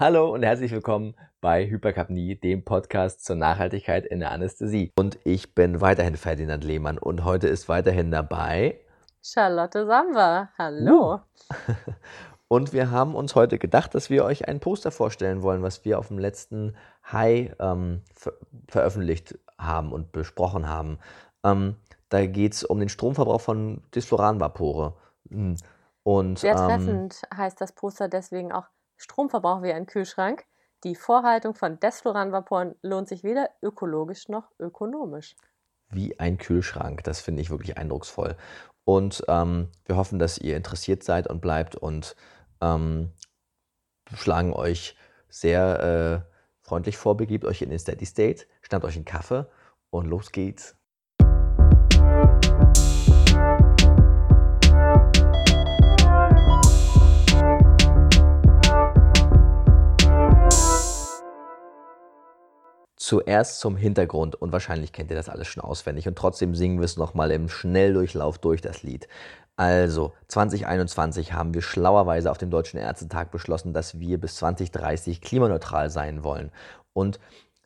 [0.00, 4.92] Hallo und herzlich willkommen bei Hypercapnie, dem Podcast zur Nachhaltigkeit in der Anästhesie.
[4.96, 8.78] Und ich bin weiterhin Ferdinand Lehmann und heute ist weiterhin dabei
[9.20, 10.50] Charlotte Samba.
[10.56, 11.14] Hallo.
[11.14, 11.72] Uh.
[12.46, 15.98] Und wir haben uns heute gedacht, dass wir euch ein Poster vorstellen wollen, was wir
[15.98, 16.76] auf dem letzten
[17.10, 18.34] High ähm, ver
[18.68, 21.00] veröffentlicht haben und besprochen haben.
[21.42, 21.74] Ähm,
[22.08, 24.94] da geht es um den Stromverbrauch von Disfluranvapore.
[25.28, 25.56] Hm.
[26.04, 28.68] Und, Sehr ähm, treffend ähm, heißt das Poster deswegen auch
[28.98, 30.44] Stromverbrauch wie ein Kühlschrank.
[30.84, 35.34] Die Vorhaltung von Desfluranvaporen lohnt sich weder ökologisch noch ökonomisch.
[35.88, 38.36] Wie ein Kühlschrank, das finde ich wirklich eindrucksvoll.
[38.84, 42.14] Und ähm, wir hoffen, dass ihr interessiert seid und bleibt und
[42.60, 43.10] ähm,
[44.14, 44.96] schlagen euch
[45.28, 49.46] sehr äh, freundlich vor, begebt euch in den Steady State, schnappt euch einen Kaffee
[49.90, 50.77] und los geht's.
[62.98, 66.84] Zuerst zum Hintergrund und wahrscheinlich kennt ihr das alles schon auswendig und trotzdem singen wir
[66.84, 69.06] es nochmal im Schnelldurchlauf durch das Lied.
[69.54, 75.90] Also 2021 haben wir schlauerweise auf dem Deutschen Ärztetag beschlossen, dass wir bis 2030 klimaneutral
[75.90, 76.50] sein wollen.
[76.92, 77.20] Und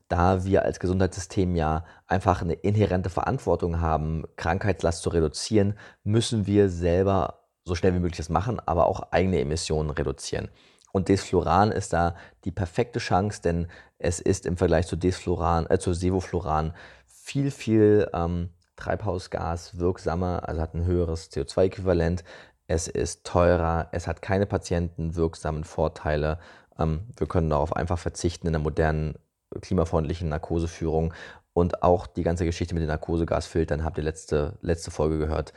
[0.09, 6.69] da wir als Gesundheitssystem ja einfach eine inhärente Verantwortung haben, Krankheitslast zu reduzieren, müssen wir
[6.69, 10.51] selber so schnell wie möglich das machen, aber auch eigene Emissionen reduzieren.
[10.93, 13.69] Und Desfluran ist da die perfekte Chance, denn
[14.03, 16.75] es ist im Vergleich zu Desfluran, äh, zu Sevofluran
[17.07, 22.25] viel, viel ähm, Treibhausgas wirksamer, also hat ein höheres CO2-Äquivalent.
[22.67, 26.41] Es ist teurer, es hat keine patientenwirksamen Vorteile.
[26.79, 29.15] Ähm, wir können darauf einfach verzichten in der modernen
[29.61, 31.15] klimafreundlichen Narkoseführung.
[31.53, 35.53] Und auch die ganze Geschichte mit den Narkosegasfiltern habt ihr letzte, letzte Folge gehört.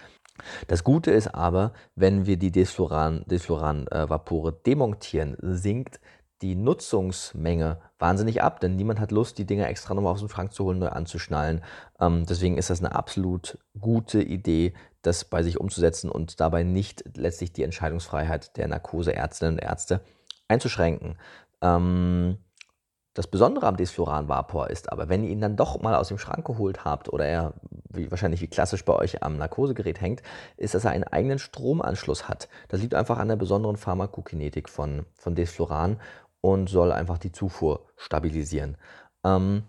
[0.68, 6.00] Das Gute ist aber, wenn wir die Desfluran-Vapore äh, demontieren, sinkt
[6.46, 10.54] die Nutzungsmenge wahnsinnig ab, denn niemand hat Lust, die Dinger extra nochmal aus dem Schrank
[10.54, 11.64] zu holen, neu anzuschnallen.
[12.00, 17.03] Ähm, deswegen ist das eine absolut gute Idee, das bei sich umzusetzen und dabei nicht
[17.18, 20.02] letztlich die Entscheidungsfreiheit der Narkoseärztinnen und Ärzte
[20.47, 21.18] einzuschränken.
[21.62, 22.38] Ähm,
[23.16, 26.46] das Besondere am Desfluran-Vapor ist aber, wenn ihr ihn dann doch mal aus dem Schrank
[26.46, 27.53] geholt habt oder er
[27.88, 30.22] wie, wahrscheinlich wie klassisch bei euch am Narkosegerät hängt,
[30.58, 32.50] ist, dass er einen eigenen Stromanschluss hat.
[32.68, 35.98] Das liegt einfach an der besonderen Pharmakokinetik von, von Desfluran
[36.45, 38.78] und soll einfach die Zufuhr stabilisieren.
[39.23, 39.63] Ähm,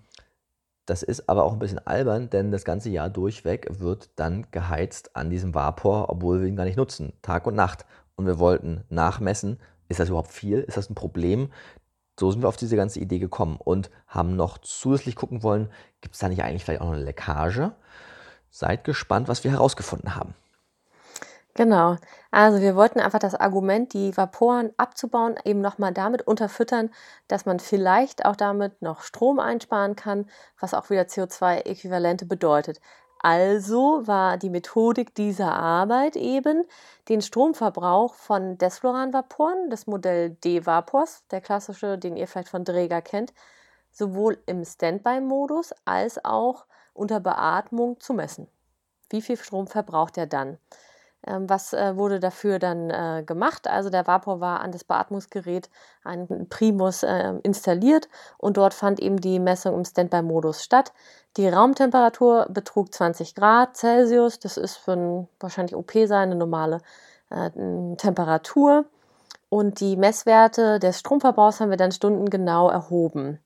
[0.85, 5.17] das ist aber auch ein bisschen albern, denn das ganze Jahr durchweg wird dann geheizt
[5.17, 7.87] an diesem Vapor, obwohl wir ihn gar nicht nutzen, Tag und Nacht.
[8.15, 10.61] Und wir wollten nachmessen, ist das überhaupt viel?
[10.61, 11.49] Ist das ein Problem?
[12.19, 15.69] so sind wir auf diese ganze Idee gekommen und haben noch zusätzlich gucken wollen,
[16.01, 17.73] gibt es da nicht eigentlich vielleicht auch noch eine Leckage?
[18.51, 20.35] Seid gespannt, was wir herausgefunden haben.
[21.57, 21.97] Genau.
[22.31, 26.91] Also wir wollten einfach das Argument, die Vaporen abzubauen, eben nochmal damit unterfüttern,
[27.29, 30.27] dass man vielleicht auch damit noch Strom einsparen kann,
[30.61, 32.81] was auch wieder CO2-Äquivalente bedeutet.
[33.21, 36.65] Also war die Methodik dieser Arbeit eben,
[37.09, 43.33] den Stromverbrauch von Desfluranvaporen, das Modell D-Vapors, der klassische, den ihr vielleicht von Dräger kennt,
[43.93, 48.49] sowohl im Standby-Modus als auch unter Beatmung zu messen.
[49.11, 50.59] Wie viel Strom verbraucht er dann?
[51.27, 53.69] Ähm, was äh, wurde dafür dann äh, gemacht?
[53.69, 55.69] Also der Vapor war an das Beatmungsgerät,
[56.05, 60.93] ein Primus, äh, installiert und dort fand eben die Messung im Standby-Modus statt.
[61.37, 64.39] Die Raumtemperatur betrug 20 Grad Celsius.
[64.39, 66.81] Das ist für ein wahrscheinlich OP sein, eine normale
[67.29, 68.87] Temperatur.
[69.49, 73.41] Und die Messwerte des Stromverbrauchs haben wir dann stundengenau erhoben.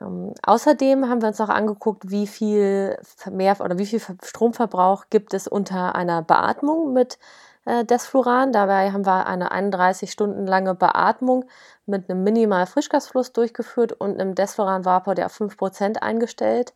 [0.00, 2.98] Ähm, außerdem haben wir uns noch angeguckt, wie viel
[3.30, 7.18] mehr oder wie viel Stromverbrauch gibt es unter einer Beatmung mit
[7.64, 8.52] äh, Desfluran.
[8.52, 11.44] Dabei haben wir eine 31 Stunden lange Beatmung
[11.86, 16.74] mit einem minimal Frischgasfluss durchgeführt und einem Desfluran-Vapor, der auf 5% eingestellt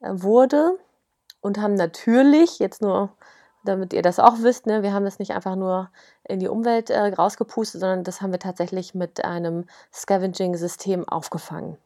[0.00, 0.78] äh, wurde.
[1.42, 3.10] Und haben natürlich, jetzt nur
[3.64, 5.90] damit ihr das auch wisst, ne, wir haben das nicht einfach nur
[6.24, 11.78] in die Umwelt äh, rausgepustet, sondern das haben wir tatsächlich mit einem Scavenging-System aufgefangen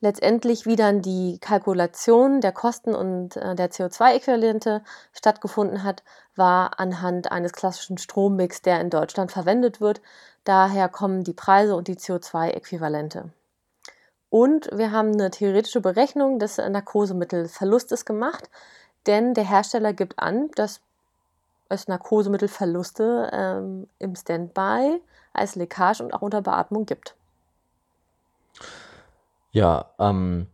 [0.00, 4.82] letztendlich, wie dann die Kalkulation der Kosten und äh, der CO2-Äquivalente
[5.12, 6.02] stattgefunden hat,
[6.34, 10.00] war anhand eines klassischen Strommix, der in Deutschland verwendet wird.
[10.44, 13.30] Daher kommen die Preise und die CO2-Äquivalente.
[14.28, 18.50] Und wir haben eine theoretische Berechnung des Narkosemittelverlustes gemacht,
[19.06, 20.80] denn der Hersteller gibt an, dass
[21.68, 25.00] es Narkosemittelverluste ähm, im Standby
[25.32, 27.14] als Leckage und auch unter Beatmung gibt.
[29.56, 30.48] Ja, ähm,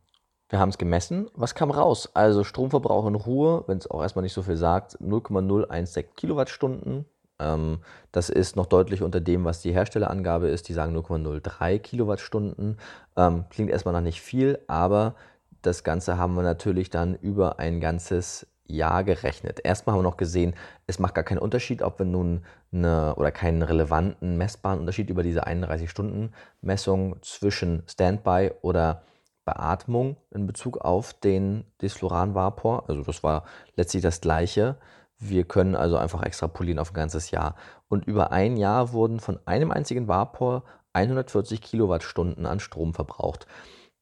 [0.49, 1.29] wir haben es gemessen.
[1.35, 2.11] Was kam raus?
[2.15, 7.07] Also Stromverbrauch in Ruhe, wenn es auch erstmal nicht so viel sagt, 0,016 Kilowattstunden
[7.41, 7.81] Ähm,
[8.13, 10.69] das ist noch deutlich unter dem, was die Herstellerangabe ist.
[10.69, 12.79] Die sagen 0,03 Kilowattstunden.
[13.17, 15.17] Ähm, klingt erstmal noch nicht viel, aber
[15.63, 19.61] das Ganze haben wir natürlich dann über ein ganzes Jahr gerechnet.
[19.65, 20.55] Erstmal haben wir noch gesehen,
[20.87, 25.23] es macht gar keinen Unterschied, ob wir nun eine oder keinen relevanten messbaren Unterschied über
[25.23, 29.03] diese 31-Stunden-Messung zwischen Standby oder
[29.45, 32.89] Beatmung in Bezug auf den Desfluran-Vapor.
[32.89, 33.45] Also das war
[33.77, 34.77] letztlich das Gleiche.
[35.19, 37.57] Wir können also einfach extrapolieren auf ein ganzes Jahr.
[37.89, 43.47] Und über ein Jahr wurden von einem einzigen Vapor 140 Kilowattstunden an Strom verbraucht.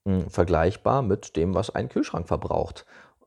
[0.06, 2.86] Hm, vergleichbar mit dem, was ein Kühlschrank verbraucht.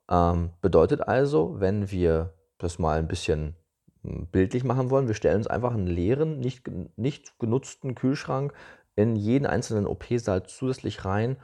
[0.09, 3.55] Ähm, bedeutet also, wenn wir das mal ein bisschen
[4.03, 8.53] hm, bildlich machen wollen, wir stellen uns einfach einen leeren, nicht, nicht genutzten Kühlschrank
[8.95, 11.37] in jeden einzelnen OP-Saal zusätzlich rein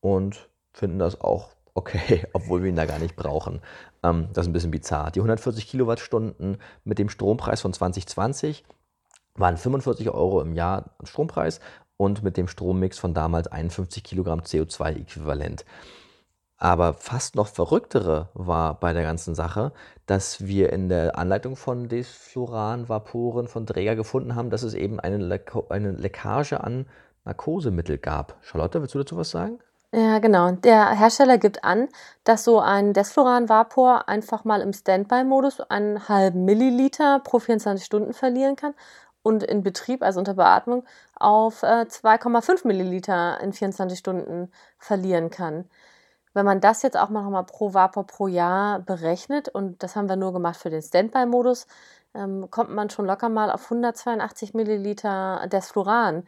[0.00, 3.60] und finden das auch okay, obwohl wir ihn da gar nicht brauchen.
[4.02, 5.10] Ähm, das ist ein bisschen bizarr.
[5.10, 8.64] Die 140 Kilowattstunden mit dem Strompreis von 2020
[9.34, 11.60] waren 45 Euro im Jahr Strompreis
[11.98, 15.64] und mit dem Strommix von damals 51 Kilogramm CO2-Äquivalent.
[16.58, 19.72] Aber fast noch verrücktere war bei der ganzen Sache,
[20.06, 25.18] dass wir in der Anleitung von Desfluran-Vaporen von Dräger gefunden haben, dass es eben eine,
[25.18, 26.86] Leck eine Leckage an
[27.24, 28.36] Narkosemittel gab.
[28.40, 29.58] Charlotte, willst du dazu was sagen?
[29.92, 30.50] Ja, genau.
[30.52, 31.88] Der Hersteller gibt an,
[32.24, 38.56] dass so ein Desfluran-Vapor einfach mal im Standby-Modus einen halben Milliliter pro 24 Stunden verlieren
[38.56, 38.74] kann
[39.22, 45.68] und in Betrieb, also unter Beatmung, auf äh, 2,5 Milliliter in 24 Stunden verlieren kann.
[46.36, 50.10] Wenn man das jetzt auch mal nochmal pro Vapor pro Jahr berechnet, und das haben
[50.10, 51.66] wir nur gemacht für den Standby-Modus,
[52.14, 56.24] ähm, kommt man schon locker mal auf 182 Milliliter Desfluran.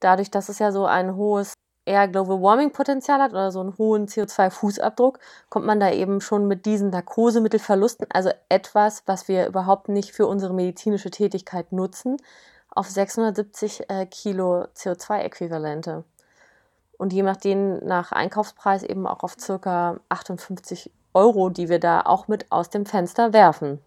[0.00, 1.54] Dadurch, dass es ja so ein hohes
[1.84, 5.20] eher Global Warming Potenzial hat oder so einen hohen CO2-Fußabdruck,
[5.50, 10.26] kommt man da eben schon mit diesen Narkosemittelverlusten, also etwas, was wir überhaupt nicht für
[10.26, 12.16] unsere medizinische Tätigkeit nutzen,
[12.70, 16.02] auf 670 äh, Kilo CO2-Äquivalente.
[16.98, 22.28] Und je nachdem nach Einkaufspreis eben auch auf circa 58 Euro, die wir da auch
[22.28, 23.78] mit aus dem Fenster werfen.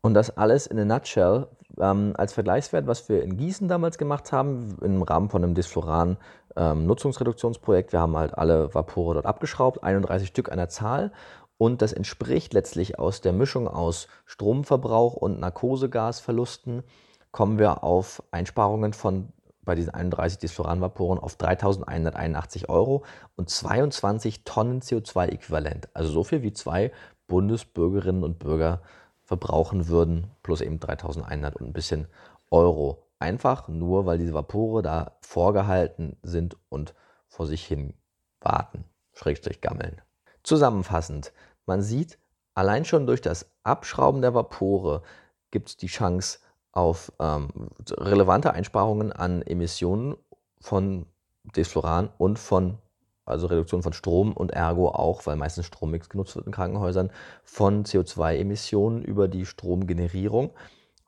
[0.00, 1.48] Und das alles in a nutshell
[1.80, 6.18] ähm, als Vergleichswert, was wir in Gießen damals gemacht haben, im Rahmen von einem Disfloran
[6.56, 7.92] ähm, Nutzungsreduktionsprojekt.
[7.92, 11.12] Wir haben halt alle Vapore dort abgeschraubt, 31 Stück der Zahl.
[11.56, 16.84] Und das entspricht letztlich aus der Mischung aus Stromverbrauch und Narkosegasverlusten,
[17.32, 19.32] kommen wir auf Einsparungen von
[19.68, 23.04] bei diesen 31 Disfluran-Vaporen auf 3.181 Euro
[23.36, 25.90] und 22 Tonnen CO2-Äquivalent.
[25.92, 26.90] Also so viel wie zwei
[27.26, 28.80] Bundesbürgerinnen und Bürger
[29.24, 32.06] verbrauchen würden, plus eben 3.100 und ein bisschen
[32.50, 33.04] Euro.
[33.18, 36.94] Einfach nur, weil diese Vapore da vorgehalten sind und
[37.28, 37.92] vor sich hin
[38.40, 40.00] warten, Schrägstrich gammeln.
[40.44, 41.34] Zusammenfassend,
[41.66, 42.18] man sieht,
[42.54, 45.02] allein schon durch das Abschrauben der Vapore
[45.50, 46.38] gibt es die Chance
[46.72, 47.48] auf ähm,
[47.90, 50.16] relevante Einsparungen an Emissionen
[50.60, 51.06] von
[51.56, 52.78] Desfluran und von,
[53.24, 57.10] also Reduktion von Strom und ergo auch, weil meistens Strommix genutzt wird in Krankenhäusern,
[57.42, 60.50] von CO2-Emissionen über die Stromgenerierung.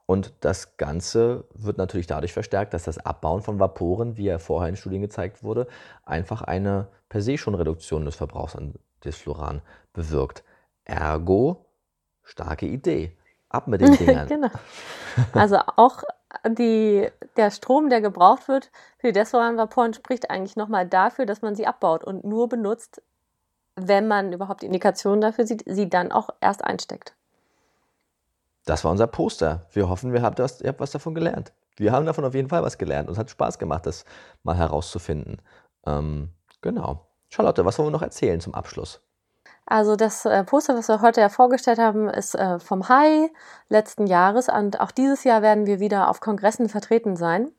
[0.06, 4.68] Und das Ganze wird natürlich dadurch verstärkt, dass das Abbauen von Vaporen, wie ja vorher
[4.68, 5.68] in Studien gezeigt wurde,
[6.04, 8.74] einfach eine per se schon Reduktion des Verbrauchs an
[9.04, 9.62] Desfluran
[9.92, 10.42] bewirkt.
[10.84, 11.66] Ergo,
[12.24, 13.16] starke Idee.
[13.50, 14.26] Ab mit den Dingern.
[14.28, 14.50] genau.
[15.32, 16.02] Also auch
[16.48, 21.54] die, der Strom, der gebraucht wird für die Desfluran-Vaporen, spricht eigentlich nochmal dafür, dass man
[21.54, 23.02] sie abbaut und nur benutzt,
[23.76, 27.14] wenn man überhaupt Indikationen dafür sieht, sie dann auch erst einsteckt.
[28.66, 29.66] Das war unser Poster.
[29.72, 31.52] Wir hoffen, ihr habt, was, ihr habt was davon gelernt.
[31.76, 34.04] Wir haben davon auf jeden Fall was gelernt und es hat Spaß gemacht, das
[34.42, 35.40] mal herauszufinden.
[35.86, 37.06] Ähm, genau.
[37.30, 39.00] Charlotte, was wollen wir noch erzählen zum Abschluss?
[39.70, 43.30] Also das äh, Poster, was wir heute ja vorgestellt haben, ist äh, vom Hai
[43.68, 47.52] letzten Jahres und auch dieses Jahr werden wir wieder auf Kongressen vertreten sein.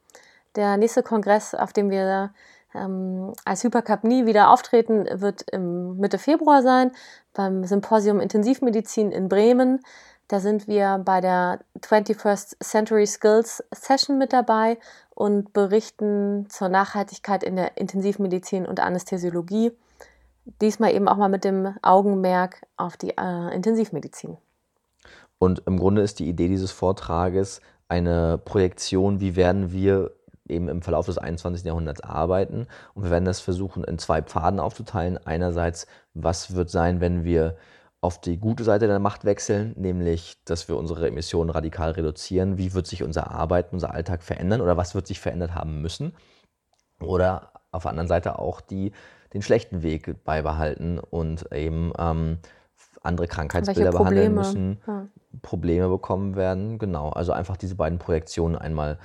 [0.58, 2.34] Der nächste Kongress, auf dem wir
[2.76, 6.92] ähm, als Hypercup nie wieder auftreten, wird im Mitte Februar sein,
[7.34, 9.80] beim Symposium Intensivmedizin in Bremen.
[10.28, 14.78] Da sind wir bei der 21st Century Skills Session mit dabei
[15.16, 19.72] und berichten zur Nachhaltigkeit in der Intensivmedizin und Anästhesiologie.
[20.62, 24.38] Diesmal eben auch mal mit dem Augenmerk auf die äh, Intensivmedizin.
[25.38, 30.12] Und im Grunde ist die Idee dieses Vortrages eine Projektion, wie werden wir
[30.48, 31.66] eben im Verlauf des 21.
[31.66, 32.68] Jahrhunderts arbeiten.
[32.94, 35.18] Und wir werden das versuchen, in zwei Pfaden aufzuteilen.
[35.26, 37.58] Einerseits, was wird sein, wenn wir
[38.02, 42.58] auf die gute Seite der Macht wechseln, nämlich, dass wir unsere Emissionen radikal reduzieren.
[42.58, 46.14] Wie wird sich unser Arbeiten, unser Alltag verändern oder was wird sich verändert haben müssen?
[47.00, 48.92] Oder auf der anderen Seite auch die,
[49.34, 52.40] den schlechten Weg beibehalten und eben ähm,
[53.02, 55.08] andere Krankheitsbilder behandeln müssen, ja.
[55.42, 56.78] Probleme bekommen werden.
[56.78, 59.00] Genau, also einfach diese beiden Projektionen einmal,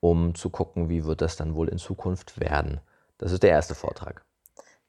[0.00, 2.80] um zu gucken, wie wird das dann wohl in Zukunft werden.
[3.18, 4.24] Das ist der erste Vortrag.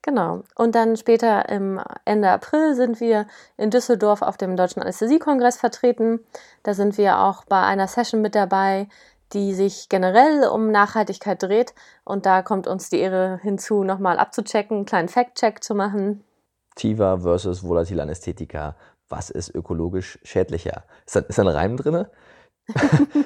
[0.01, 0.43] Genau.
[0.55, 6.19] Und dann später im Ende April sind wir in Düsseldorf auf dem Deutschen Anästhesiekongress vertreten.
[6.63, 8.89] Da sind wir auch bei einer Session mit dabei,
[9.33, 11.73] die sich generell um Nachhaltigkeit dreht.
[12.03, 16.23] Und da kommt uns die Ehre hinzu, nochmal abzuchecken, einen kleinen Fact-Check zu machen.
[16.75, 18.75] Tiva versus volatile Anästhetika.
[19.09, 20.83] Was ist ökologisch schädlicher?
[21.05, 22.05] Ist da, ist da ein Reim drin?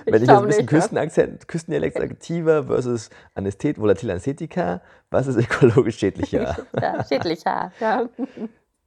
[0.06, 5.28] Wenn ich, jetzt ein bisschen nicht, Küstenakzent, Küstendialekt sage, Tiva versus Anästhet, volatile Anästhetika, was
[5.28, 6.58] ist ökologisch schädlicher?
[6.82, 8.10] ja, schädlicher, ja.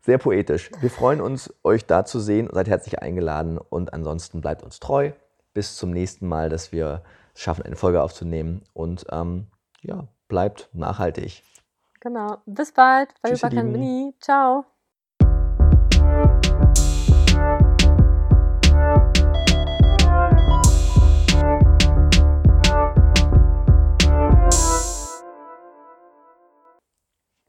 [0.02, 0.70] Sehr poetisch.
[0.80, 2.48] Wir freuen uns, euch da zu sehen.
[2.50, 5.12] Seid herzlich eingeladen und ansonsten bleibt uns treu.
[5.52, 7.02] Bis zum nächsten Mal, dass wir
[7.34, 8.62] es schaffen, eine Folge aufzunehmen.
[8.72, 9.46] Und ähm,
[9.82, 11.42] ja, bleibt nachhaltig.
[12.00, 12.38] Genau.
[12.46, 14.14] Bis bald bei Überkan Mini.
[14.20, 14.64] Ciao.